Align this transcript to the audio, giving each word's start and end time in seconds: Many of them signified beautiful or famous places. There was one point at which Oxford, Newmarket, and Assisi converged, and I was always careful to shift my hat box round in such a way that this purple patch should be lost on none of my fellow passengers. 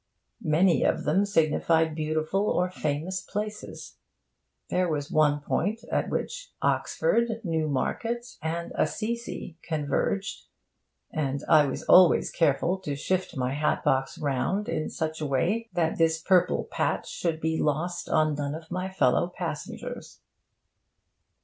Many 0.43 0.83
of 0.83 1.03
them 1.03 1.25
signified 1.27 1.93
beautiful 1.93 2.49
or 2.49 2.71
famous 2.71 3.21
places. 3.21 3.97
There 4.71 4.89
was 4.89 5.11
one 5.11 5.41
point 5.41 5.81
at 5.91 6.09
which 6.09 6.53
Oxford, 6.59 7.39
Newmarket, 7.43 8.25
and 8.41 8.71
Assisi 8.73 9.59
converged, 9.61 10.47
and 11.11 11.43
I 11.47 11.67
was 11.67 11.83
always 11.83 12.31
careful 12.31 12.79
to 12.79 12.95
shift 12.95 13.37
my 13.37 13.53
hat 13.53 13.83
box 13.83 14.17
round 14.17 14.67
in 14.67 14.89
such 14.89 15.21
a 15.21 15.27
way 15.27 15.69
that 15.73 15.99
this 15.99 16.19
purple 16.19 16.63
patch 16.71 17.07
should 17.07 17.39
be 17.39 17.61
lost 17.61 18.09
on 18.09 18.33
none 18.33 18.55
of 18.55 18.71
my 18.71 18.89
fellow 18.89 19.27
passengers. 19.29 20.19